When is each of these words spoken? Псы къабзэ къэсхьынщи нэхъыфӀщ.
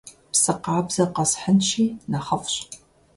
Псы 0.31 0.53
къабзэ 0.63 1.03
къэсхьынщи 1.13 1.85
нэхъыфӀщ. 2.11 2.55